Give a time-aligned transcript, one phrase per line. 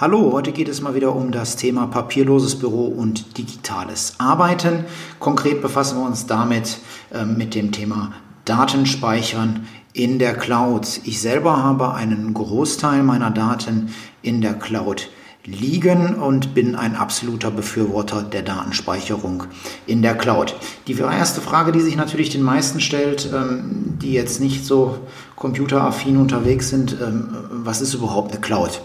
[0.00, 4.84] Hallo, heute geht es mal wieder um das Thema papierloses Büro und digitales Arbeiten.
[5.18, 6.78] Konkret befassen wir uns damit
[7.12, 8.12] äh, mit dem Thema
[8.44, 11.00] Datenspeichern in der Cloud.
[11.02, 13.92] Ich selber habe einen Großteil meiner Daten
[14.22, 15.08] in der Cloud
[15.44, 19.44] liegen und bin ein absoluter Befürworter der Datenspeicherung
[19.88, 20.54] in der Cloud.
[20.86, 25.00] Die erste Frage, die sich natürlich den meisten stellt, ähm, die jetzt nicht so
[25.38, 28.80] computeraffin unterwegs sind, ähm, was ist überhaupt eine Cloud?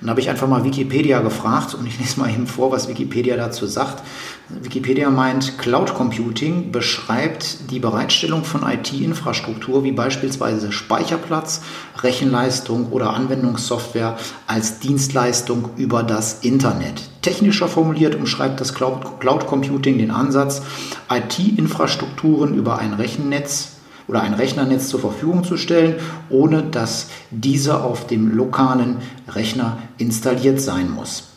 [0.00, 3.36] Und habe ich einfach mal Wikipedia gefragt und ich lese mal eben vor, was Wikipedia
[3.36, 4.02] dazu sagt.
[4.48, 11.62] Wikipedia meint, Cloud Computing beschreibt die Bereitstellung von IT-Infrastruktur wie beispielsweise Speicherplatz,
[11.98, 17.02] Rechenleistung oder Anwendungssoftware als Dienstleistung über das Internet.
[17.20, 20.62] Technischer formuliert umschreibt das Cloud Computing den Ansatz,
[21.10, 23.77] IT-Infrastrukturen über ein Rechennetz
[24.08, 25.96] oder ein Rechnernetz zur Verfügung zu stellen,
[26.30, 28.96] ohne dass diese auf dem lokalen
[29.28, 31.28] Rechner installiert sein muss.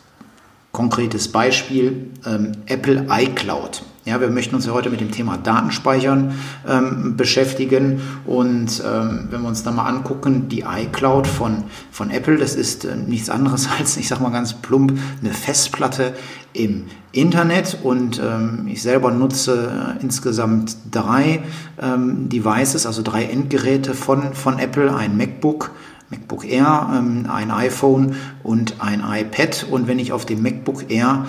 [0.71, 3.83] Konkretes Beispiel ähm, Apple iCloud.
[4.03, 6.33] Ja, wir möchten uns ja heute mit dem Thema Datenspeichern
[6.67, 8.01] ähm, beschäftigen.
[8.25, 12.83] Und ähm, wenn wir uns da mal angucken, die iCloud von, von Apple, das ist
[12.83, 16.15] äh, nichts anderes als, ich sag mal ganz plump, eine Festplatte
[16.53, 17.77] im Internet.
[17.83, 21.43] Und ähm, ich selber nutze äh, insgesamt drei
[21.79, 25.69] ähm, Devices, also drei Endgeräte von, von Apple, ein MacBook,
[26.09, 29.67] MacBook Air, ähm, ein iPhone und ein iPad.
[29.69, 31.27] Und wenn ich auf dem MacBook Air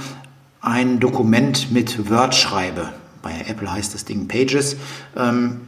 [0.62, 2.88] ein Dokument mit Word schreibe,
[3.20, 4.76] bei Apple heißt das Ding Pages,
[5.16, 5.60] ähm,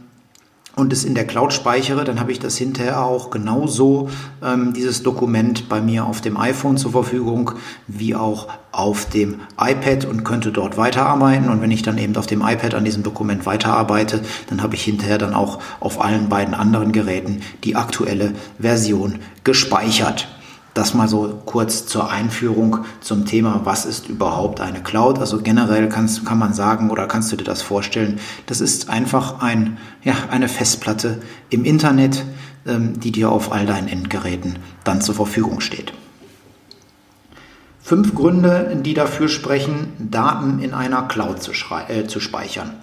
[0.75, 4.09] und es in der Cloud speichere, dann habe ich das hinterher auch genauso,
[4.43, 7.51] ähm, dieses Dokument bei mir auf dem iPhone zur Verfügung,
[7.87, 11.47] wie auch auf dem iPad und könnte dort weiterarbeiten.
[11.47, 14.83] Und wenn ich dann eben auf dem iPad an diesem Dokument weiterarbeite, dann habe ich
[14.83, 20.27] hinterher dann auch auf allen beiden anderen Geräten die aktuelle Version gespeichert.
[20.75, 25.19] Das mal so kurz zur Einführung zum Thema, was ist überhaupt eine Cloud?
[25.19, 29.41] Also generell kannst, kann man sagen oder kannst du dir das vorstellen, das ist einfach
[29.41, 32.25] ein, ja, eine Festplatte im Internet,
[32.67, 35.93] ähm, die dir auf all deinen Endgeräten dann zur Verfügung steht.
[37.81, 41.53] Fünf Gründe, die dafür sprechen, Daten in einer Cloud zu,
[41.87, 42.73] äh, zu speichern.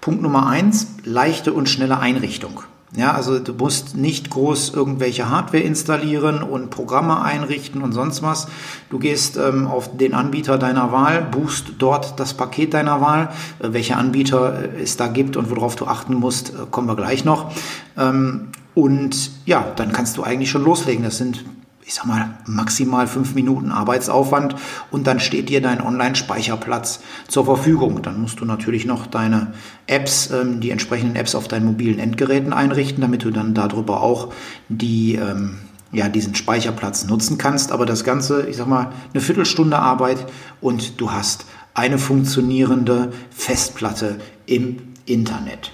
[0.00, 2.62] Punkt Nummer eins, leichte und schnelle Einrichtung.
[2.96, 8.48] Ja, also du musst nicht groß irgendwelche Hardware installieren und Programme einrichten und sonst was.
[8.90, 13.28] Du gehst ähm, auf den Anbieter deiner Wahl, buchst dort das Paket deiner Wahl.
[13.60, 16.96] Äh, welche Anbieter äh, es da gibt und worauf du achten musst, äh, kommen wir
[16.96, 17.52] gleich noch.
[17.96, 21.04] Ähm, und ja, dann kannst du eigentlich schon loslegen.
[21.04, 21.44] Das sind
[21.90, 24.54] ich sag mal, maximal fünf Minuten Arbeitsaufwand
[24.92, 28.00] und dann steht dir dein Online-Speicherplatz zur Verfügung.
[28.00, 29.54] Dann musst du natürlich noch deine
[29.88, 34.32] Apps, ähm, die entsprechenden Apps auf deinen mobilen Endgeräten einrichten, damit du dann darüber auch
[34.68, 35.58] die, ähm,
[35.90, 37.72] ja, diesen Speicherplatz nutzen kannst.
[37.72, 40.26] Aber das Ganze, ich sag mal, eine Viertelstunde Arbeit
[40.60, 44.76] und du hast eine funktionierende Festplatte im
[45.06, 45.72] Internet.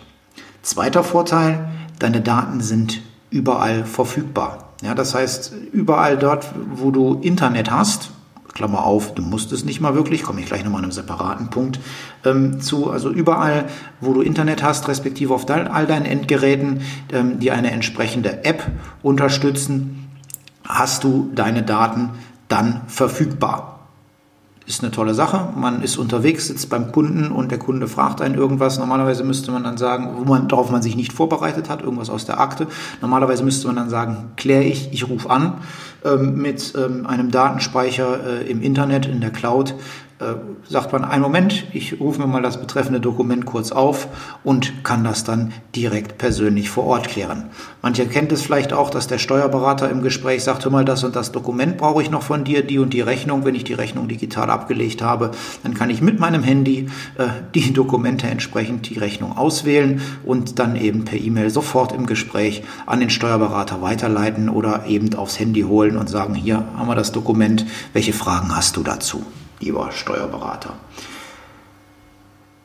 [0.62, 4.65] Zweiter Vorteil, deine Daten sind überall verfügbar.
[4.82, 8.10] Ja, das heißt, überall dort, wo du Internet hast,
[8.52, 11.50] Klammer auf, du musst es nicht mal wirklich, komme ich gleich nochmal an einem separaten
[11.50, 11.78] Punkt
[12.24, 12.90] ähm, zu.
[12.90, 13.66] Also überall,
[14.00, 16.80] wo du Internet hast, respektive auf all deinen Endgeräten,
[17.12, 18.66] ähm, die eine entsprechende App
[19.02, 20.08] unterstützen,
[20.64, 22.10] hast du deine Daten
[22.48, 23.75] dann verfügbar
[24.66, 25.48] ist eine tolle Sache.
[25.54, 28.78] Man ist unterwegs, sitzt beim Kunden und der Kunde fragt einen irgendwas.
[28.78, 32.26] Normalerweise müsste man dann sagen, wo man, darauf man sich nicht vorbereitet hat, irgendwas aus
[32.26, 32.66] der Akte.
[33.00, 35.54] Normalerweise müsste man dann sagen, kläre ich, ich rufe an
[36.04, 39.74] ähm, mit ähm, einem Datenspeicher äh, im Internet, in der Cloud
[40.66, 44.08] sagt man, einen Moment, ich rufe mir mal das betreffende Dokument kurz auf
[44.44, 47.50] und kann das dann direkt persönlich vor Ort klären.
[47.82, 51.16] Mancher kennt es vielleicht auch, dass der Steuerberater im Gespräch sagt, hör mal, das und
[51.16, 53.44] das Dokument brauche ich noch von dir, die und die Rechnung.
[53.44, 55.32] Wenn ich die Rechnung digital abgelegt habe,
[55.62, 56.88] dann kann ich mit meinem Handy
[57.18, 62.62] äh, die Dokumente entsprechend die Rechnung auswählen und dann eben per E-Mail sofort im Gespräch
[62.86, 67.12] an den Steuerberater weiterleiten oder eben aufs Handy holen und sagen, hier haben wir das
[67.12, 69.24] Dokument, welche Fragen hast du dazu?
[69.60, 70.74] Lieber Steuerberater.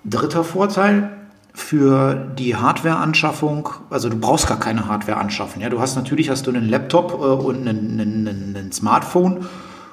[0.04, 1.12] Dritter Vorteil
[1.54, 5.62] für die Hardwareanschaffung, also du brauchst gar keine Hardware anschaffen.
[5.62, 5.70] Ja?
[5.70, 9.48] Du hast natürlich hast du einen Laptop äh, und einen, einen, einen Smartphone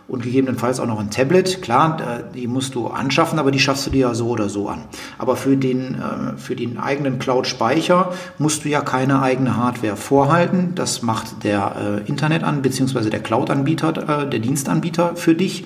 [0.09, 1.61] und gegebenenfalls auch noch ein Tablet.
[1.61, 4.81] Klar, die musst du anschaffen, aber die schaffst du dir ja so oder so an.
[5.19, 10.73] Aber für den, äh, für den eigenen Cloud-Speicher musst du ja keine eigene Hardware vorhalten.
[10.75, 15.65] Das macht der äh, Internet an, beziehungsweise der Cloud-Anbieter, äh, der Dienstanbieter für dich.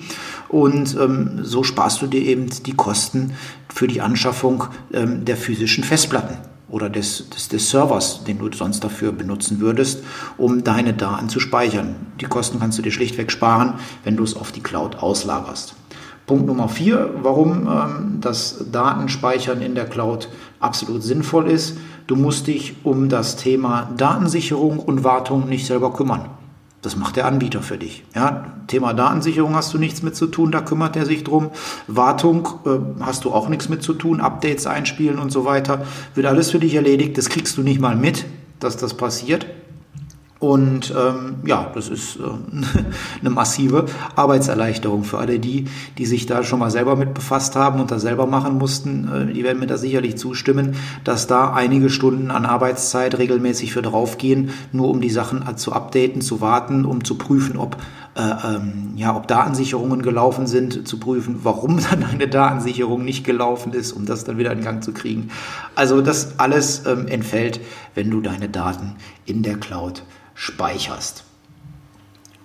[0.49, 3.33] Und ähm, so sparst du dir eben die Kosten
[3.73, 8.83] für die Anschaffung ähm, der physischen Festplatten oder des, des, des Servers, den du sonst
[8.83, 10.03] dafür benutzen würdest,
[10.37, 11.95] um deine Daten zu speichern.
[12.19, 15.75] Die Kosten kannst du dir schlichtweg sparen, wenn du es auf die Cloud auslagerst.
[16.25, 20.29] Punkt Nummer vier, warum ähm, das Datenspeichern in der Cloud
[20.59, 21.77] absolut sinnvoll ist.
[22.07, 26.31] Du musst dich um das Thema Datensicherung und Wartung nicht selber kümmern.
[26.83, 28.03] Das macht der Anbieter für dich.
[28.13, 31.49] Ja, Thema Datensicherung hast du nichts mit zu tun, da kümmert er sich drum.
[31.87, 35.85] Wartung äh, hast du auch nichts mit zu tun, Updates einspielen und so weiter.
[36.13, 37.17] Wird alles für dich erledigt.
[37.17, 38.25] Das kriegst du nicht mal mit,
[38.59, 39.45] dass das passiert.
[40.43, 42.23] Und ähm, ja, das ist äh,
[43.21, 43.85] eine massive
[44.17, 48.01] Arbeitserleichterung für alle die, die sich da schon mal selber mit befasst haben und das
[48.01, 49.29] selber machen mussten.
[49.29, 50.75] Äh, die werden mir da sicherlich zustimmen,
[51.05, 56.19] dass da einige Stunden an Arbeitszeit regelmäßig für draufgehen, nur um die Sachen zu updaten,
[56.19, 57.77] zu warten, um zu prüfen, ob
[58.15, 63.71] äh, ähm, ja, ob Datensicherungen gelaufen sind, zu prüfen, warum dann eine Datensicherung nicht gelaufen
[63.71, 65.29] ist, um das dann wieder in Gang zu kriegen.
[65.73, 67.61] Also das alles ähm, entfällt,
[67.95, 70.03] wenn du deine Daten in der Cloud
[70.35, 71.23] speicherst.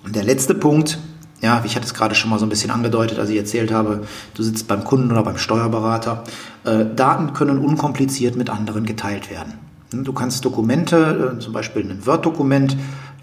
[0.04, 0.98] Und der letzte Punkt,
[1.40, 4.06] ja, ich hatte es gerade schon mal so ein bisschen angedeutet, als ich erzählt habe,
[4.34, 6.24] du sitzt beim Kunden oder beim Steuerberater.
[6.64, 9.54] Äh, Daten können unkompliziert mit anderen geteilt werden.
[9.90, 12.76] Du kannst Dokumente, äh, zum Beispiel ein Word-Dokument,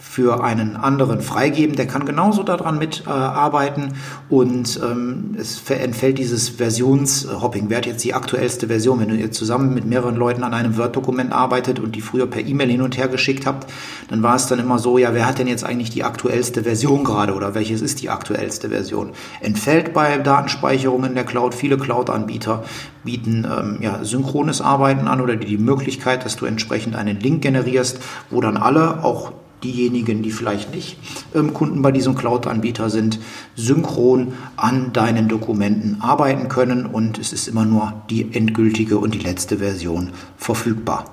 [0.07, 1.75] für einen anderen freigeben.
[1.75, 7.65] Der kann genauso daran mitarbeiten äh, und ähm, es entfällt dieses Versionshopping.
[7.67, 8.99] Wer hat jetzt die aktuellste Version?
[9.01, 12.69] Wenn ihr zusammen mit mehreren Leuten an einem Word-Dokument arbeitet und die früher per E-Mail
[12.69, 13.69] hin und her geschickt habt,
[14.07, 17.03] dann war es dann immer so, ja, wer hat denn jetzt eigentlich die aktuellste Version
[17.03, 19.11] gerade oder welches ist die aktuellste Version?
[19.41, 21.53] Entfällt bei Datenspeicherung in der Cloud.
[21.53, 22.63] Viele Cloud-Anbieter
[23.03, 27.41] bieten ähm, ja, synchrones Arbeiten an oder die, die Möglichkeit, dass du entsprechend einen Link
[27.41, 27.99] generierst,
[28.29, 29.33] wo dann alle, auch
[29.65, 30.97] diejenigen, die vielleicht nicht
[31.33, 33.19] ähm, Kunden bei diesem Cloud-Anbieter sind,
[33.55, 39.19] synchron an deinen Dokumenten arbeiten können und es ist immer nur die endgültige und die
[39.19, 41.05] letzte Version verfügbar.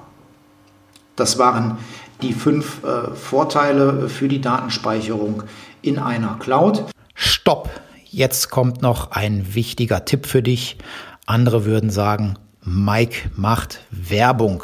[1.17, 1.79] Das waren
[2.21, 5.45] die fünf äh, Vorteile für die Datenspeicherung
[5.81, 6.85] in einer Cloud.
[7.15, 7.71] Stopp!
[8.05, 10.77] Jetzt kommt noch ein wichtiger Tipp für dich.
[11.25, 14.63] Andere würden sagen, Mike macht Werbung.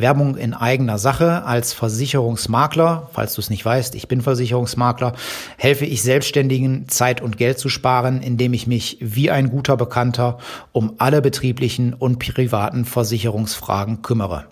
[0.00, 5.14] Werbung in eigener Sache als Versicherungsmakler, falls du es nicht weißt, ich bin Versicherungsmakler,
[5.56, 10.38] helfe ich Selbstständigen Zeit und Geld zu sparen, indem ich mich wie ein guter Bekannter
[10.72, 14.46] um alle betrieblichen und privaten Versicherungsfragen kümmere.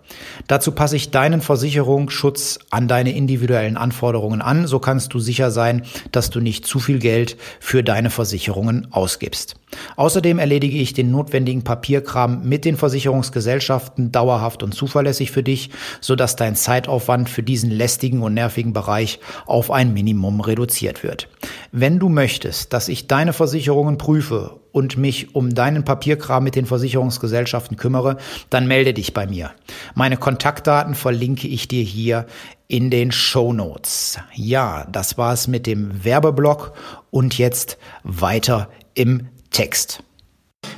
[0.47, 5.83] Dazu passe ich deinen Versicherungsschutz an deine individuellen Anforderungen an, so kannst du sicher sein,
[6.13, 9.57] dass du nicht zu viel Geld für deine Versicherungen ausgibst.
[9.97, 15.71] Außerdem erledige ich den notwendigen Papierkram mit den Versicherungsgesellschaften dauerhaft und zuverlässig für dich,
[16.01, 21.29] sodass dein Zeitaufwand für diesen lästigen und nervigen Bereich auf ein Minimum reduziert wird.
[21.73, 26.67] Wenn du möchtest, dass ich deine Versicherungen prüfe und mich um deinen Papierkram mit den
[26.67, 28.19] Versicherungsgesellschaften kümmere,
[28.51, 29.51] dann melde dich bei mir.
[29.95, 32.27] Meine Kontaktdaten verlinke ich dir hier
[32.69, 34.19] in den Show Notes.
[34.35, 36.75] Ja, das war's mit dem Werbeblock
[37.11, 40.03] und jetzt weiter im Text.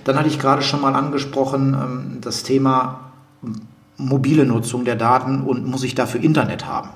[0.05, 3.11] Dann hatte ich gerade schon mal angesprochen, ähm, das Thema
[3.97, 6.91] mobile Nutzung der Daten und muss ich dafür Internet haben.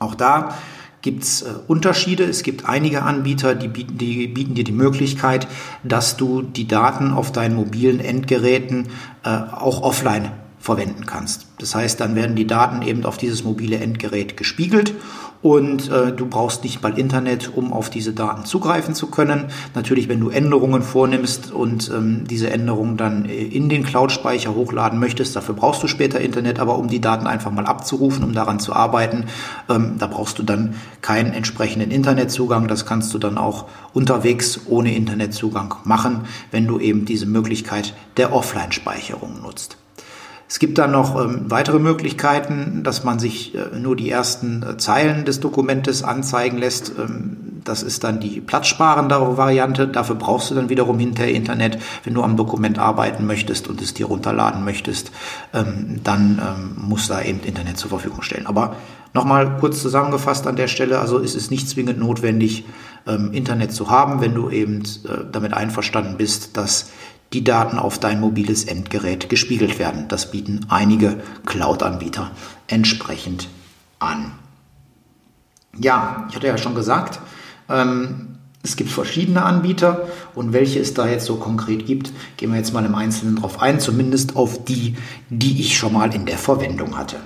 [0.00, 0.56] Auch da
[1.02, 2.24] gibt es äh, Unterschiede.
[2.24, 5.46] Es gibt einige Anbieter, die bieten, die bieten, dir die Möglichkeit,
[5.84, 8.88] dass du die Daten auf deinen mobilen Endgeräten
[9.22, 10.32] äh, auch offline
[10.66, 11.46] verwenden kannst.
[11.58, 14.94] Das heißt, dann werden die Daten eben auf dieses mobile Endgerät gespiegelt
[15.40, 19.44] und äh, du brauchst nicht mal Internet, um auf diese Daten zugreifen zu können.
[19.76, 24.98] Natürlich, wenn du Änderungen vornimmst und ähm, diese Änderungen dann äh, in den Cloud-Speicher hochladen
[24.98, 28.58] möchtest, dafür brauchst du später Internet, aber um die Daten einfach mal abzurufen, um daran
[28.58, 29.26] zu arbeiten,
[29.68, 32.66] ähm, da brauchst du dann keinen entsprechenden Internetzugang.
[32.66, 38.32] Das kannst du dann auch unterwegs ohne Internetzugang machen, wenn du eben diese Möglichkeit der
[38.32, 39.76] Offline-Speicherung nutzt.
[40.48, 44.76] Es gibt dann noch ähm, weitere Möglichkeiten, dass man sich äh, nur die ersten äh,
[44.76, 46.92] Zeilen des Dokumentes anzeigen lässt.
[46.98, 49.88] Ähm, das ist dann die platzsparendere Variante.
[49.88, 51.78] Dafür brauchst du dann wiederum hinterher Internet.
[52.04, 55.10] Wenn du am Dokument arbeiten möchtest und es dir runterladen möchtest,
[55.52, 58.46] ähm, dann ähm, muss da eben Internet zur Verfügung stellen.
[58.46, 58.76] Aber
[59.14, 62.66] nochmal kurz zusammengefasst an der Stelle, also ist es nicht zwingend notwendig,
[63.08, 66.90] ähm, Internet zu haben, wenn du eben äh, damit einverstanden bist, dass
[67.32, 70.08] die Daten auf dein mobiles Endgerät gespiegelt werden.
[70.08, 72.30] Das bieten einige Cloud-Anbieter
[72.68, 73.48] entsprechend
[73.98, 74.32] an.
[75.78, 77.20] Ja, ich hatte ja schon gesagt,
[77.68, 82.58] ähm, Es gibt verschiedene Anbieter und welche es da jetzt so konkret gibt, gehen wir
[82.58, 84.96] jetzt mal im Einzelnen drauf ein, zumindest auf die,
[85.30, 87.18] die ich schon mal in der Verwendung hatte.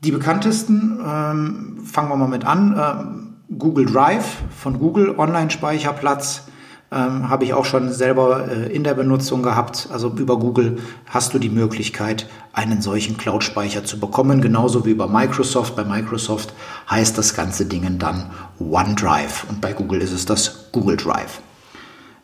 [0.00, 6.48] Die bekanntesten, ähm, fangen wir mal mit an, ähm, Google Drive von Google, Online-Speicherplatz,
[6.92, 9.88] ähm, habe ich auch schon selber äh, in der Benutzung gehabt.
[9.92, 15.08] Also über Google hast du die Möglichkeit, einen solchen Cloud-Speicher zu bekommen, genauso wie über
[15.08, 15.76] Microsoft.
[15.76, 16.52] Bei Microsoft
[16.90, 21.40] heißt das ganze Ding dann OneDrive und bei Google ist es das Google Drive.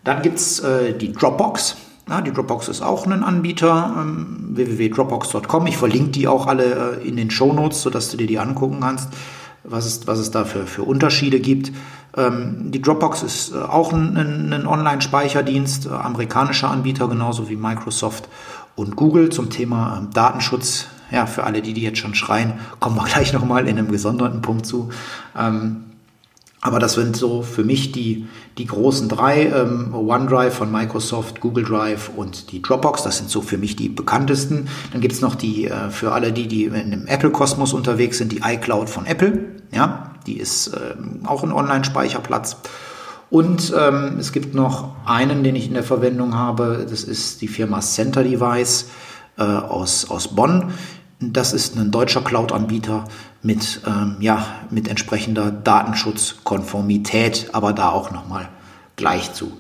[0.05, 1.77] Dann gibt es äh, die Dropbox.
[2.09, 5.67] Ja, die Dropbox ist auch ein Anbieter, ähm, www.dropbox.com.
[5.67, 8.81] Ich verlinke die auch alle äh, in den Show Notes, sodass du dir die angucken
[8.81, 9.11] kannst,
[9.65, 11.73] was es, was es da für, für Unterschiede gibt.
[12.17, 18.29] Ähm, die Dropbox ist äh, auch ein, ein Online-Speicherdienst, äh, amerikanischer Anbieter, genauso wie Microsoft
[18.75, 20.87] und Google zum Thema ähm, Datenschutz.
[21.13, 24.43] Ja, für alle, die, die jetzt schon schreien, kommen wir gleich nochmal in einem gesonderten
[24.43, 24.91] Punkt zu.
[25.39, 25.85] Ähm,
[26.63, 28.27] aber das sind so für mich die,
[28.59, 33.03] die großen drei, ähm, OneDrive von Microsoft, Google Drive und die Dropbox.
[33.03, 34.69] Das sind so für mich die bekanntesten.
[34.93, 38.43] Dann gibt's noch die, äh, für alle die, die in dem Apple-Kosmos unterwegs sind, die
[38.45, 39.47] iCloud von Apple.
[39.73, 42.59] Ja, die ist ähm, auch ein Online-Speicherplatz.
[43.31, 46.87] Und ähm, es gibt noch einen, den ich in der Verwendung habe.
[46.91, 48.91] Das ist die Firma Center Device
[49.39, 50.75] äh, aus, aus Bonn.
[51.21, 53.05] Das ist ein deutscher Cloud-Anbieter
[53.43, 58.49] mit, ähm, ja, mit entsprechender Datenschutzkonformität, aber da auch nochmal
[58.97, 59.53] gleich zu.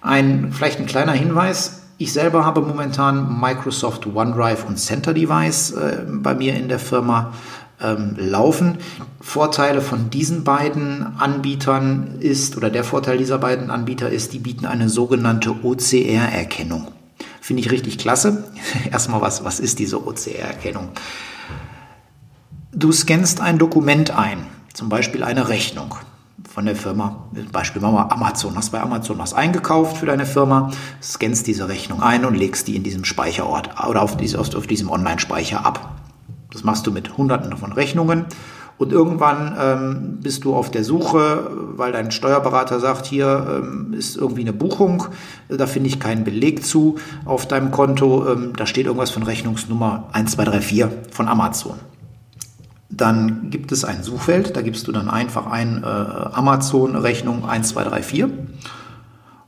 [0.00, 1.82] Ein, vielleicht ein kleiner Hinweis.
[1.98, 7.32] Ich selber habe momentan Microsoft OneDrive und Center Device äh, bei mir in der Firma
[7.80, 8.78] ähm, laufen.
[9.20, 14.66] Vorteile von diesen beiden Anbietern ist, oder der Vorteil dieser beiden Anbieter ist, die bieten
[14.66, 16.88] eine sogenannte OCR-Erkennung.
[17.40, 18.44] Finde ich richtig klasse.
[18.90, 20.90] Erstmal, was, was ist diese OCR-Erkennung?
[22.78, 25.94] Du scannst ein Dokument ein, zum Beispiel eine Rechnung
[26.46, 27.24] von der Firma.
[27.50, 28.54] Beispiel machen wir Amazon.
[28.54, 30.70] Hast bei Amazon was eingekauft für deine Firma,
[31.02, 35.64] scannst diese Rechnung ein und legst die in diesem Speicherort oder auf, auf diesem Online-Speicher
[35.64, 35.96] ab.
[36.52, 38.26] Das machst du mit hunderten von Rechnungen
[38.76, 44.18] und irgendwann ähm, bist du auf der Suche, weil dein Steuerberater sagt, hier ähm, ist
[44.18, 45.04] irgendwie eine Buchung,
[45.48, 50.10] da finde ich keinen Beleg zu auf deinem Konto, ähm, da steht irgendwas von Rechnungsnummer
[50.12, 51.76] 1234 von Amazon.
[52.88, 58.26] Dann gibt es ein Suchfeld, da gibst du dann einfach ein äh, Amazon-Rechnung 1234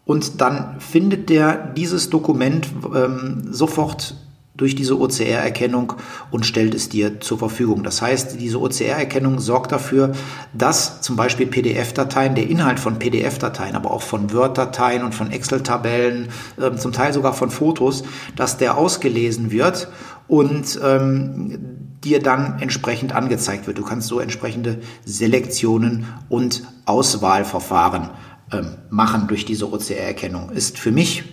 [0.05, 4.15] und dann findet der dieses Dokument ähm, sofort
[4.59, 5.95] durch diese OCR-Erkennung
[6.31, 7.85] und stellt es dir zur Verfügung.
[7.85, 10.13] Das heißt, diese OCR-Erkennung sorgt dafür,
[10.53, 16.29] dass zum Beispiel PDF-Dateien, der Inhalt von PDF-Dateien, aber auch von Word-Dateien und von Excel-Tabellen,
[16.61, 18.03] äh, zum Teil sogar von Fotos,
[18.35, 19.89] dass der ausgelesen wird
[20.27, 23.79] und ähm, dir dann entsprechend angezeigt wird.
[23.79, 28.11] Du kannst so entsprechende Selektionen und Auswahlverfahren
[28.53, 30.51] ähm, machen durch diese OCR-Erkennung.
[30.51, 31.25] Ist für mich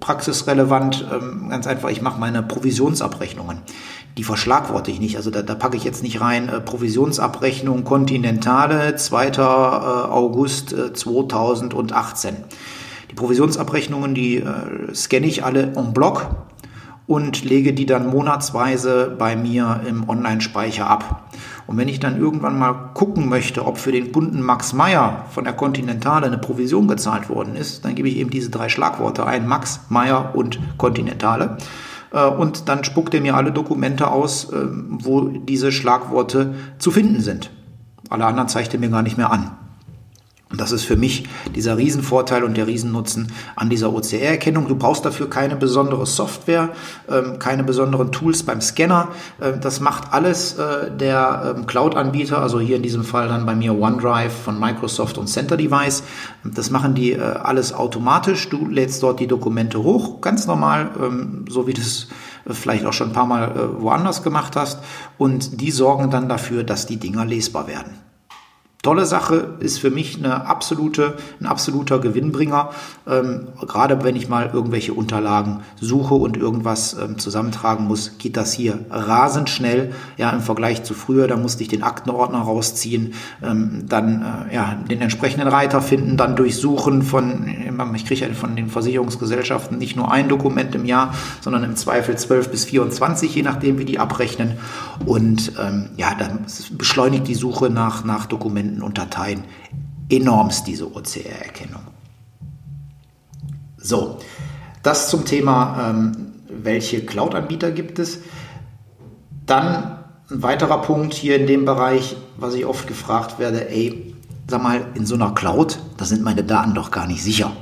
[0.00, 3.58] praxisrelevant, ähm, ganz einfach, ich mache meine Provisionsabrechnungen.
[4.16, 5.16] Die verschlagworte ich nicht.
[5.16, 9.26] Also da, da packe ich jetzt nicht rein äh, Provisionsabrechnung Kontinentale 2.
[9.26, 12.36] Äh, August äh, 2018.
[13.10, 16.26] Die Provisionsabrechnungen, die äh, scanne ich alle en bloc
[17.08, 21.24] und lege die dann monatsweise bei mir im Online-Speicher ab.
[21.66, 25.44] Und wenn ich dann irgendwann mal gucken möchte, ob für den Kunden Max Meyer von
[25.44, 29.48] der Continentale eine Provision gezahlt worden ist, dann gebe ich eben diese drei Schlagworte ein,
[29.48, 31.56] Max, Meyer und Continentale.
[32.12, 37.22] Äh, und dann spuckt er mir alle Dokumente aus, äh, wo diese Schlagworte zu finden
[37.22, 37.50] sind.
[38.10, 39.50] Alle anderen zeigt er mir gar nicht mehr an.
[40.50, 44.66] Und das ist für mich dieser Riesenvorteil und der Riesennutzen an dieser OCR-Erkennung.
[44.66, 46.70] Du brauchst dafür keine besondere Software,
[47.10, 49.08] ähm, keine besonderen Tools beim Scanner.
[49.40, 53.54] Äh, das macht alles äh, der ähm, Cloud-Anbieter, also hier in diesem Fall dann bei
[53.54, 56.02] mir OneDrive von Microsoft und Center Device.
[56.44, 58.48] Das machen die äh, alles automatisch.
[58.48, 62.08] Du lädst dort die Dokumente hoch, ganz normal, ähm, so wie du es
[62.50, 64.78] vielleicht auch schon ein paar Mal woanders gemacht hast.
[65.18, 68.07] Und die sorgen dann dafür, dass die Dinger lesbar werden
[68.82, 72.70] tolle Sache, ist für mich eine absolute, ein absoluter Gewinnbringer.
[73.08, 78.52] Ähm, gerade wenn ich mal irgendwelche Unterlagen suche und irgendwas ähm, zusammentragen muss, geht das
[78.52, 79.92] hier rasend schnell.
[80.16, 84.76] Ja, im Vergleich zu früher, da musste ich den Aktenordner rausziehen, ähm, dann äh, ja,
[84.88, 87.48] den entsprechenden Reiter finden, dann durchsuchen von,
[87.94, 92.50] ich kriege von den Versicherungsgesellschaften nicht nur ein Dokument im Jahr, sondern im Zweifel 12
[92.50, 94.58] bis 24, je nachdem, wie die abrechnen.
[95.06, 99.44] Und ähm, ja, dann beschleunigt die Suche nach, nach Dokumenten Dokumenten und Dateien
[100.10, 101.82] enormst diese OCR-Erkennung.
[103.76, 104.18] So,
[104.82, 108.20] das zum Thema, ähm, welche Cloud-Anbieter gibt es.
[109.46, 109.98] Dann
[110.30, 114.14] ein weiterer Punkt hier in dem Bereich, was ich oft gefragt werde, ey,
[114.48, 117.52] sag mal, in so einer Cloud, da sind meine Daten doch gar nicht sicher.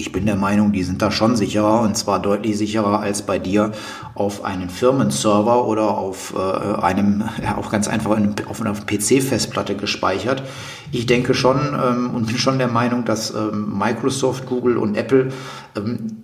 [0.00, 3.40] Ich bin der Meinung, die sind da schon sicherer und zwar deutlich sicherer als bei
[3.40, 3.72] dir
[4.14, 8.16] auf einen Firmenserver oder auf äh, einem, ja, auch ganz einfach
[8.48, 10.44] auf einer PC-Festplatte gespeichert.
[10.92, 15.32] Ich denke schon ähm, und bin schon der Meinung, dass ähm, Microsoft, Google und Apple
[15.76, 16.22] ähm,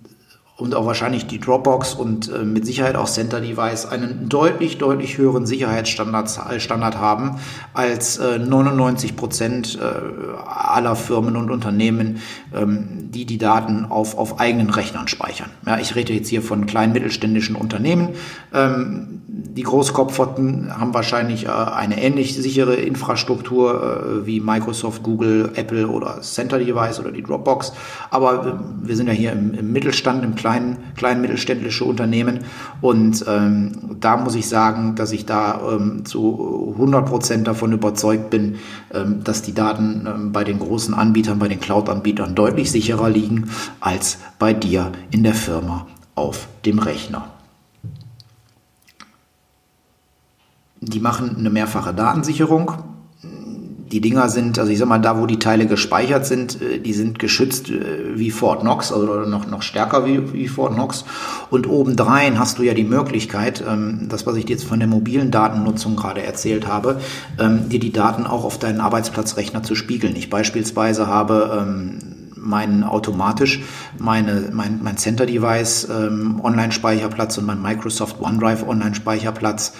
[0.57, 5.17] und auch wahrscheinlich die Dropbox und äh, mit Sicherheit auch Center Device einen deutlich, deutlich
[5.17, 7.39] höheren Sicherheitsstandard Standard haben
[7.73, 12.21] als äh, 99 Prozent äh, aller Firmen und Unternehmen,
[12.53, 15.49] ähm, die die Daten auf, auf eigenen Rechnern speichern.
[15.65, 18.09] Ja, ich rede jetzt hier von kleinen mittelständischen Unternehmen.
[18.53, 25.87] Ähm, die Großkopferten haben wahrscheinlich äh, eine ähnlich sichere Infrastruktur äh, wie Microsoft, Google, Apple
[25.87, 27.73] oder Center Device oder die Dropbox.
[28.09, 32.41] Aber äh, wir sind ja hier im, im Mittelstand, im kleinen, kleinen mittelständische Unternehmen.
[32.79, 38.29] Und ähm, da muss ich sagen, dass ich da ähm, zu 100 Prozent davon überzeugt
[38.29, 38.57] bin,
[38.93, 43.49] ähm, dass die Daten ähm, bei den großen Anbietern, bei den Cloud-Anbietern deutlich sicherer liegen
[43.79, 47.27] als bei dir in der Firma auf dem Rechner.
[50.79, 52.71] Die machen eine mehrfache Datensicherung
[53.95, 56.91] die Dinger sind, also ich sag mal, da wo die Teile gespeichert sind, äh, die
[56.91, 61.05] sind geschützt äh, wie Fort Knox, also noch, noch stärker wie, wie Fort Knox.
[61.49, 64.89] Und obendrein hast du ja die Möglichkeit, ähm, das, was ich dir jetzt von der
[64.89, 66.99] mobilen Datennutzung gerade erzählt habe,
[67.39, 70.17] ähm, dir die Daten auch auf deinen Arbeitsplatzrechner zu spiegeln.
[70.17, 71.99] Ich beispielsweise habe ähm,
[72.35, 73.61] meinen automatisch
[73.97, 79.73] meine, mein, mein Center-Device Online-Speicherplatz und mein Microsoft OneDrive Online-Speicherplatz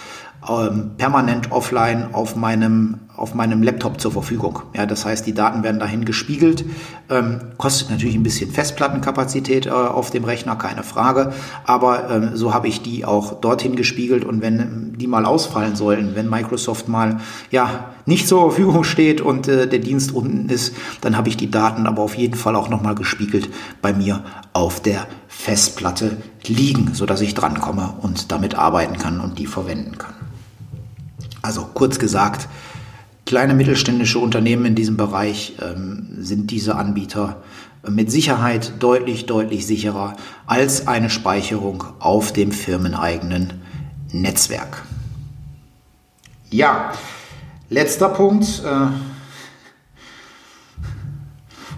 [0.98, 4.62] permanent offline auf meinem, auf meinem Laptop zur Verfügung.
[4.76, 6.66] Ja, das heißt, die Daten werden dahin gespiegelt.
[7.10, 11.34] Ähm, kostet natürlich ein bisschen Festplattenkapazität äh, auf dem Rechner, keine Frage.
[11.66, 14.26] Aber ähm, so habe ich die auch dorthin gespiegelt.
[14.26, 17.20] Und wenn die mal ausfallen sollten, wenn Microsoft mal
[17.52, 21.52] ja nicht zur Verfügung steht und äh, der Dienst unten ist, dann habe ich die
[21.52, 23.50] Daten aber auf jeden Fall auch nochmal gespiegelt
[23.82, 29.48] bei mir auf der Festplatte liegen, sodass ich drankomme und damit arbeiten kann und die
[29.48, 30.14] verwenden kann.
[31.42, 32.48] Also kurz gesagt,
[33.26, 37.42] kleine mittelständische Unternehmen in diesem Bereich ähm, sind diese Anbieter
[37.88, 43.54] mit Sicherheit deutlich, deutlich sicherer als eine Speicherung auf dem firmeneigenen
[44.12, 44.84] Netzwerk.
[46.50, 46.92] Ja,
[47.70, 48.64] letzter Punkt.
[48.64, 48.88] Äh,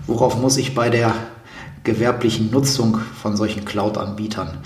[0.05, 1.13] worauf muss ich bei der
[1.83, 4.57] gewerblichen Nutzung von solchen Cloud-Anbietern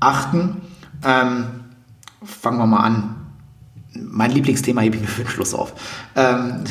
[0.00, 0.62] achten?
[1.04, 1.46] Ähm,
[2.22, 3.17] fangen wir mal an
[3.94, 5.72] mein Lieblingsthema hebe ich mir für den Schluss auf.
[6.14, 6.64] Ähm,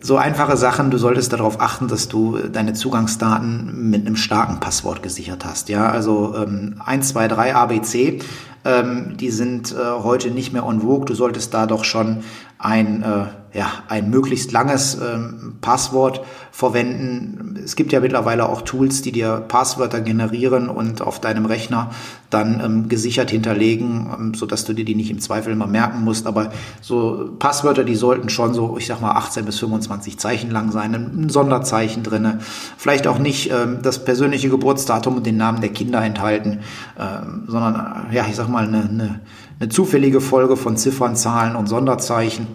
[0.00, 5.02] so einfache Sachen, du solltest darauf achten, dass du deine Zugangsdaten mit einem starken Passwort
[5.02, 5.68] gesichert hast.
[5.68, 8.20] Ja, also ähm, 1, 2, 3 ABC,
[8.64, 11.06] ähm, die sind äh, heute nicht mehr on vogue.
[11.06, 12.22] Du solltest da doch schon
[12.58, 17.58] ein, äh, ja, ein möglichst langes ähm, Passwort verwenden.
[17.62, 21.90] Es gibt ja mittlerweile auch Tools, die dir Passwörter generieren und auf deinem Rechner
[22.30, 26.26] dann ähm, gesichert hinterlegen, ähm, sodass du dir die nicht im Zweifel immer merken musst.
[26.26, 30.72] Aber so Passwörter, die sollten schon so, ich sag mal, 18 bis 25 Zeichen lang
[30.72, 32.38] sein, ein Sonderzeichen drinne,
[32.78, 36.60] vielleicht auch nicht ähm, das persönliche Geburtsdatum und den Namen der Kinder enthalten,
[36.98, 39.20] ähm, sondern ja, ich sag mal eine, eine
[39.60, 42.48] eine zufällige Folge von Ziffern, Zahlen und Sonderzeichen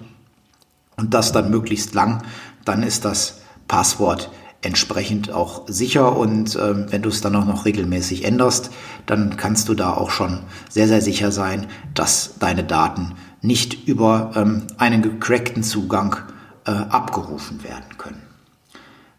[0.97, 2.23] und das dann möglichst lang,
[2.65, 4.31] dann ist das Passwort
[4.61, 8.71] entsprechend auch sicher und äh, wenn du es dann auch noch regelmäßig änderst,
[9.05, 14.31] dann kannst du da auch schon sehr, sehr sicher sein, dass deine Daten nicht über
[14.35, 16.17] ähm, einen gecrackten Zugang
[16.65, 18.23] äh, abgerufen werden können.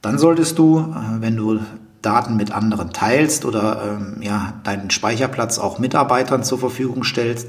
[0.03, 1.61] Dann solltest du, äh, wenn du
[2.03, 7.49] Daten mit anderen teilst oder ähm, ja, deinen Speicherplatz auch Mitarbeitern zur Verfügung stellst,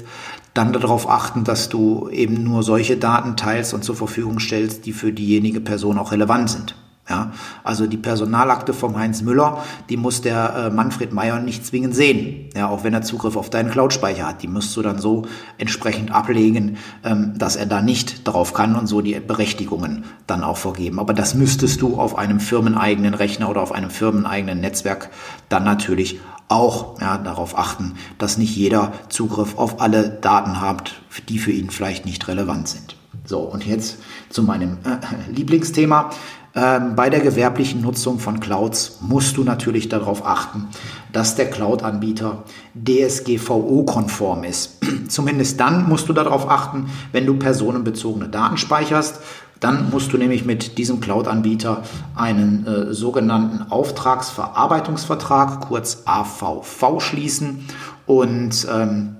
[0.54, 4.92] dann darauf achten, dass du eben nur solche Daten teilst und zur Verfügung stellst, die
[4.92, 6.74] für diejenige Person auch relevant sind.
[7.10, 7.32] Ja,
[7.64, 12.50] also die Personalakte vom Heinz Müller, die muss der äh, Manfred Meyer nicht zwingend sehen.
[12.54, 14.44] Ja, auch wenn er Zugriff auf deinen Cloud-Speicher hat.
[14.44, 15.24] Die musst du dann so
[15.58, 20.56] entsprechend ablegen, ähm, dass er da nicht drauf kann und so die Berechtigungen dann auch
[20.56, 21.00] vorgeben.
[21.00, 25.10] Aber das müsstest du auf einem firmeneigenen Rechner oder auf einem firmeneigenen Netzwerk
[25.48, 31.38] dann natürlich auch ja, darauf achten, dass nicht jeder Zugriff auf alle Daten hat, die
[31.38, 32.96] für ihn vielleicht nicht relevant sind.
[33.24, 34.98] So, und jetzt zu meinem äh,
[35.32, 36.10] Lieblingsthema.
[36.52, 40.66] Ähm, bei der gewerblichen Nutzung von Clouds musst du natürlich darauf achten,
[41.12, 42.42] dass der Cloud-Anbieter
[42.74, 44.78] DSGVO-konform ist.
[45.08, 49.20] Zumindest dann musst du darauf achten, wenn du personenbezogene Daten speicherst.
[49.60, 51.82] Dann musst du nämlich mit diesem Cloud-Anbieter
[52.14, 57.66] einen äh, sogenannten Auftragsverarbeitungsvertrag, kurz AVV, schließen
[58.06, 59.16] und ähm,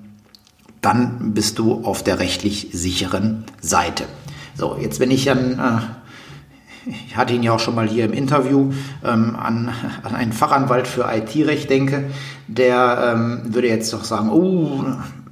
[0.80, 4.04] dann bist du auf der rechtlich sicheren Seite.
[4.54, 5.80] So, jetzt wenn ich dann äh,
[6.86, 8.72] ich hatte ihn ja auch schon mal hier im Interview,
[9.04, 9.70] ähm, an,
[10.02, 12.04] an einen Fachanwalt für IT-Recht denke,
[12.46, 14.84] der ähm, würde jetzt doch sagen, oh,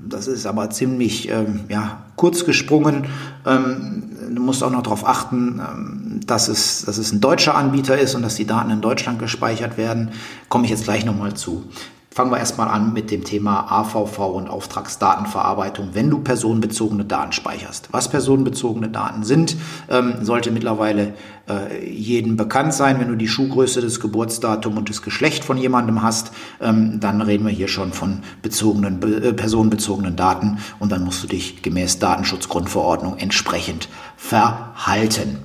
[0.08, 3.06] das ist aber ziemlich ähm, ja, kurz gesprungen.
[3.46, 4.02] Ähm,
[4.34, 8.14] du musst auch noch darauf achten, ähm, dass, es, dass es ein deutscher Anbieter ist
[8.14, 10.10] und dass die Daten in Deutschland gespeichert werden.
[10.48, 11.64] Komme ich jetzt gleich nochmal zu.
[12.10, 17.88] Fangen wir erstmal an mit dem Thema AVV und Auftragsdatenverarbeitung, wenn du personenbezogene Daten speicherst.
[17.92, 19.56] Was personenbezogene Daten sind,
[19.88, 21.14] ähm, sollte mittlerweile
[21.48, 22.98] äh, jedem bekannt sein.
[22.98, 27.44] Wenn du die Schuhgröße, das Geburtsdatum und das Geschlecht von jemandem hast, ähm, dann reden
[27.44, 33.18] wir hier schon von bezogenen, äh, personenbezogenen Daten und dann musst du dich gemäß Datenschutzgrundverordnung
[33.18, 35.38] entsprechend verhalten.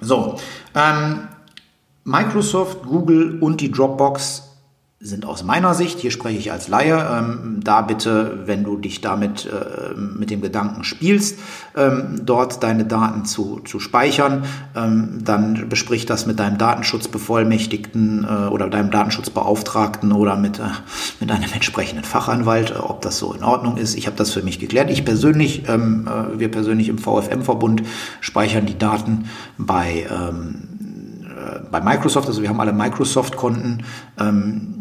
[0.00, 0.36] So,
[0.74, 1.28] ähm,
[2.04, 4.43] Microsoft, Google und die Dropbox
[5.04, 9.02] sind aus meiner Sicht, hier spreche ich als Laie, ähm, da bitte, wenn du dich
[9.02, 11.38] damit äh, mit dem Gedanken spielst,
[11.76, 18.48] ähm, dort deine Daten zu, zu speichern, ähm, dann besprich das mit deinem Datenschutzbevollmächtigten äh,
[18.48, 20.62] oder deinem Datenschutzbeauftragten oder mit, äh,
[21.20, 23.96] mit einem entsprechenden Fachanwalt, äh, ob das so in Ordnung ist.
[23.96, 24.90] Ich habe das für mich geklärt.
[24.90, 27.82] Ich persönlich, ähm, äh, wir persönlich im VFM-Verbund
[28.22, 29.26] speichern die Daten
[29.58, 30.68] bei ähm,
[31.44, 33.82] äh, bei Microsoft, also wir haben alle Microsoft-Konten.
[34.18, 34.73] Ähm,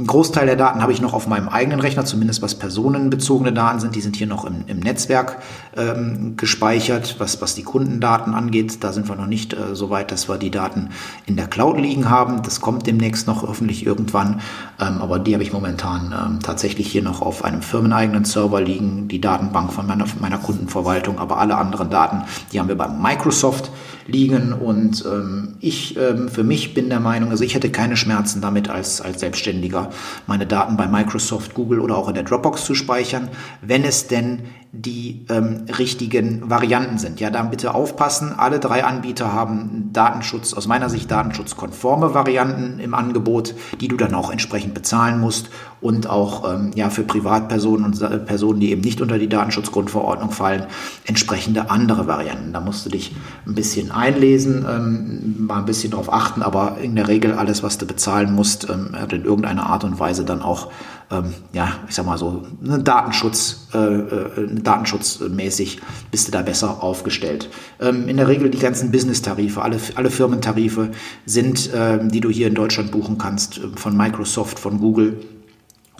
[0.00, 3.80] ein Großteil der Daten habe ich noch auf meinem eigenen Rechner, zumindest was personenbezogene Daten
[3.80, 3.96] sind.
[3.96, 5.38] Die sind hier noch im, im Netzwerk
[5.76, 7.16] ähm, gespeichert.
[7.18, 10.38] Was, was die Kundendaten angeht, da sind wir noch nicht äh, so weit, dass wir
[10.38, 10.90] die Daten
[11.26, 12.44] in der Cloud liegen haben.
[12.44, 14.40] Das kommt demnächst noch hoffentlich irgendwann.
[14.80, 19.08] Ähm, aber die habe ich momentan ähm, tatsächlich hier noch auf einem firmeneigenen Server liegen.
[19.08, 21.18] Die Datenbank von meiner, meiner Kundenverwaltung.
[21.18, 23.72] Aber alle anderen Daten, die haben wir bei Microsoft
[24.08, 24.52] liegen.
[24.52, 28.68] Und ähm, ich ähm, für mich bin der Meinung, also ich hätte keine Schmerzen damit
[28.68, 29.90] als, als Selbstständiger
[30.26, 33.28] meine Daten bei Microsoft, Google oder auch in der Dropbox zu speichern,
[33.62, 34.40] wenn es denn
[34.70, 37.20] die ähm, richtigen Varianten sind.
[37.20, 38.34] Ja, dann bitte aufpassen.
[38.36, 44.14] Alle drei Anbieter haben Datenschutz, aus meiner Sicht datenschutzkonforme Varianten im Angebot, die du dann
[44.14, 45.48] auch entsprechend bezahlen musst
[45.80, 50.32] und auch ähm, ja, für Privatpersonen und äh, Personen, die eben nicht unter die Datenschutzgrundverordnung
[50.32, 50.66] fallen,
[51.06, 52.52] entsprechende andere Varianten.
[52.52, 56.94] Da musst du dich ein bisschen einlesen, ähm, mal ein bisschen drauf achten, aber in
[56.94, 60.42] der Regel alles, was du bezahlen musst, ähm, hat in irgendeiner Art und Weise dann
[60.42, 60.70] auch
[61.10, 66.82] ähm, ja, ich sag mal so, ne, Datenschutz, äh, äh, datenschutzmäßig bist du da besser
[66.82, 67.48] aufgestellt.
[67.80, 70.90] Ähm, in der Regel die ganzen Business-Tarife, alle, alle Firmentarife
[71.24, 75.20] sind, ähm, die du hier in Deutschland buchen kannst, äh, von Microsoft, von Google,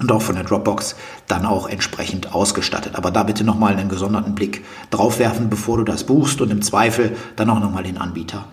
[0.01, 0.95] und auch von der Dropbox
[1.27, 2.95] dann auch entsprechend ausgestattet.
[2.95, 6.63] Aber da bitte nochmal einen gesonderten Blick drauf werfen, bevor du das buchst und im
[6.63, 8.45] Zweifel dann auch nochmal den Anbieter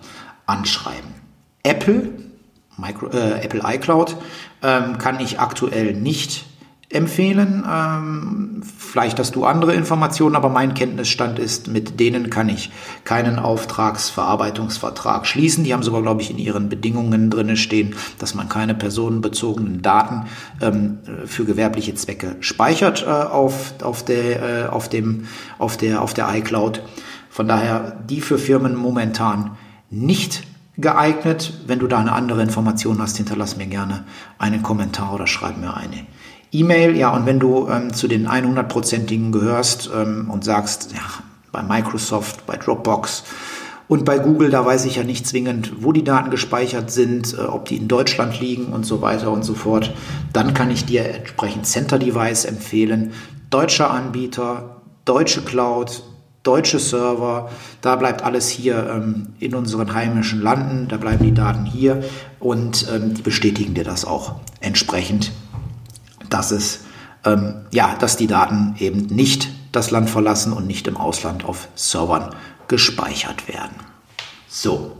[0.46, 1.14] anschreiben.
[1.62, 2.10] Apple
[2.76, 4.16] Micro, äh, Apple iCloud
[4.62, 6.44] ähm, kann ich aktuell nicht
[6.88, 7.64] empfehlen.
[7.68, 12.70] Ähm, vielleicht hast du andere Informationen, aber mein Kenntnisstand ist, mit denen kann ich
[13.04, 15.64] keinen Auftragsverarbeitungsvertrag schließen.
[15.64, 20.28] Die haben sogar, glaube ich, in ihren Bedingungen drin stehen, dass man keine personenbezogenen Daten
[20.60, 25.26] ähm, für gewerbliche Zwecke speichert äh, auf, auf, der, äh, auf, dem,
[25.58, 26.82] auf, der, auf der iCloud.
[27.30, 29.56] Von daher die für Firmen momentan
[29.90, 30.44] nicht
[30.78, 31.52] geeignet.
[31.66, 34.04] Wenn du da eine andere Information hast, hinterlass mir gerne
[34.38, 36.06] einen Kommentar oder schreib mir eine
[36.52, 36.96] E-Mail.
[36.96, 41.00] Ja, und wenn du ähm, zu den 100%igen gehörst ähm, und sagst, ja,
[41.52, 43.24] bei Microsoft, bei Dropbox
[43.88, 47.42] und bei Google, da weiß ich ja nicht zwingend, wo die Daten gespeichert sind, äh,
[47.42, 49.92] ob die in Deutschland liegen und so weiter und so fort,
[50.32, 53.12] dann kann ich dir entsprechend Center Device empfehlen.
[53.50, 56.02] Deutscher Anbieter, deutsche Cloud,
[56.46, 61.64] deutsche Server, da bleibt alles hier ähm, in unseren heimischen Landen, da bleiben die Daten
[61.64, 62.04] hier
[62.38, 65.32] und ähm, die bestätigen dir das auch entsprechend,
[66.30, 66.80] dass es
[67.24, 71.68] ähm, ja, dass die Daten eben nicht das Land verlassen und nicht im Ausland auf
[71.74, 72.34] Servern
[72.68, 73.76] gespeichert werden.
[74.48, 74.96] So,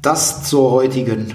[0.00, 1.34] das zur heutigen,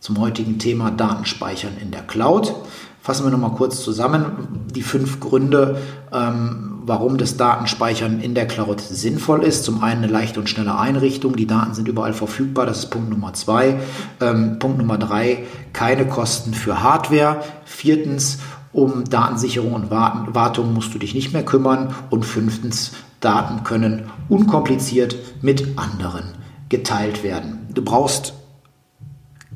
[0.00, 2.54] zum heutigen Thema Datenspeichern in der Cloud.
[3.02, 5.80] Fassen wir nochmal kurz zusammen die fünf Gründe,
[6.12, 9.64] ähm, warum das Datenspeichern in der Cloud sinnvoll ist.
[9.64, 11.36] Zum einen eine leichte und schnelle Einrichtung.
[11.36, 12.66] Die Daten sind überall verfügbar.
[12.66, 13.76] Das ist Punkt Nummer zwei.
[14.20, 17.42] Ähm, Punkt Nummer drei, keine Kosten für Hardware.
[17.64, 18.38] Viertens,
[18.72, 21.94] um Datensicherung und Wartung musst du dich nicht mehr kümmern.
[22.10, 26.24] Und fünftens, Daten können unkompliziert mit anderen
[26.68, 27.66] geteilt werden.
[27.72, 28.34] Du brauchst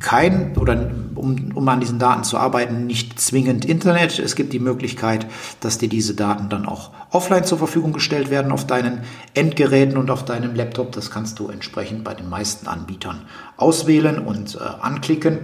[0.03, 4.19] kein oder um, um an diesen Daten zu arbeiten, nicht zwingend Internet.
[4.19, 5.27] Es gibt die Möglichkeit,
[5.61, 9.03] dass dir diese Daten dann auch offline zur Verfügung gestellt werden auf deinen
[9.35, 10.93] Endgeräten und auf deinem Laptop.
[10.93, 13.23] Das kannst du entsprechend bei den meisten Anbietern
[13.57, 15.39] auswählen und äh, anklicken.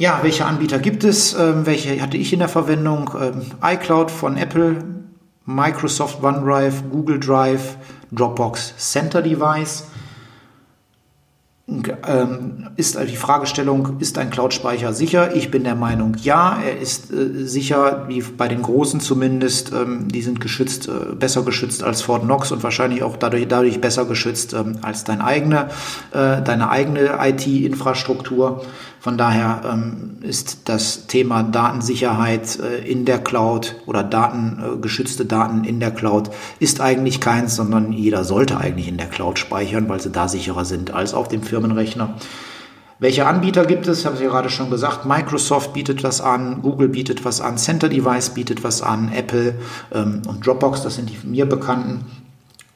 [0.00, 1.34] Ja, welche Anbieter gibt es?
[1.34, 3.10] Ähm, welche hatte ich in der Verwendung?
[3.20, 4.84] Ähm, iCloud von Apple,
[5.44, 7.76] Microsoft OneDrive, Google Drive,
[8.12, 9.88] Dropbox Center Device.
[11.70, 15.36] Ähm, ist also die Fragestellung, ist ein Cloud-Speicher sicher?
[15.36, 19.72] Ich bin der Meinung, ja, er ist äh, sicher, wie bei den Großen zumindest.
[19.72, 23.82] Ähm, die sind geschützt, äh, besser geschützt als Fort Knox und wahrscheinlich auch dadurch, dadurch
[23.82, 25.68] besser geschützt ähm, als dein eigene,
[26.12, 28.64] äh, deine eigene IT-Infrastruktur.
[29.00, 35.24] Von daher ähm, ist das Thema Datensicherheit äh, in der Cloud oder Daten, äh, geschützte
[35.24, 39.88] Daten in der Cloud ist eigentlich keins, sondern jeder sollte eigentlich in der Cloud speichern,
[39.88, 42.16] weil sie da sicherer sind als auf dem Firmenrechner.
[43.00, 44.04] Welche Anbieter gibt es?
[44.04, 45.06] Habe ich ja gerade schon gesagt.
[45.06, 49.54] Microsoft bietet was an, Google bietet was an, Center Device bietet was an, Apple
[49.94, 52.04] ähm, und Dropbox, das sind die mir bekannten.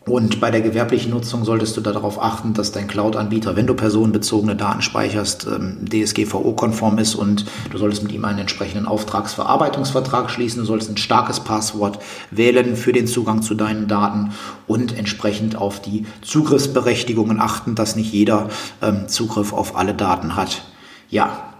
[0.04, 4.56] Und bei der gewerblichen Nutzung solltest du darauf achten, dass dein Cloud-Anbieter, wenn du personenbezogene
[4.56, 10.60] Daten speicherst, ähm, DSGVO-konform ist und du solltest mit ihm einen entsprechenden Auftragsverarbeitungsvertrag schließen.
[10.60, 12.00] Du solltest ein starkes Passwort
[12.32, 14.32] wählen für den Zugang zu deinen Daten
[14.66, 18.48] und entsprechend auf die Zugriffsberechtigungen achten, dass nicht jeder
[18.80, 20.62] ähm, Zugriff auf alle Daten hat.
[21.10, 21.51] Ja,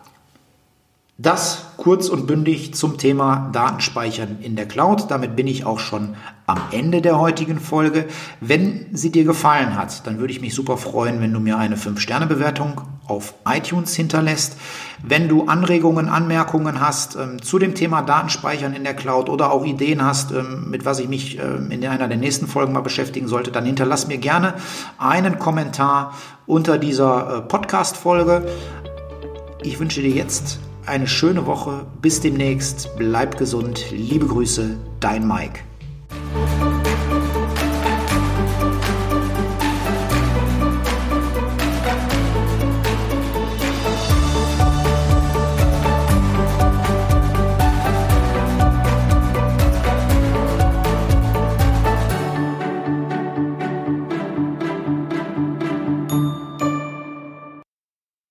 [1.22, 5.10] das kurz und bündig zum Thema Datenspeichern in der Cloud.
[5.10, 8.06] Damit bin ich auch schon am Ende der heutigen Folge.
[8.40, 11.76] Wenn sie dir gefallen hat, dann würde ich mich super freuen, wenn du mir eine
[11.76, 14.56] 5-Sterne-Bewertung auf iTunes hinterlässt.
[15.02, 19.64] Wenn du Anregungen, Anmerkungen hast ähm, zu dem Thema Datenspeichern in der Cloud oder auch
[19.64, 23.28] Ideen hast, ähm, mit was ich mich ähm, in einer der nächsten Folgen mal beschäftigen
[23.28, 24.54] sollte, dann hinterlass mir gerne
[24.98, 26.14] einen Kommentar
[26.46, 28.46] unter dieser äh, Podcast-Folge.
[29.62, 31.86] Ich wünsche dir jetzt eine schöne Woche.
[32.00, 32.90] Bis demnächst.
[32.96, 33.86] Bleib gesund.
[33.90, 35.60] Liebe Grüße, dein Mike.